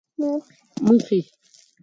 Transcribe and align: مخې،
مخې، 0.85 1.19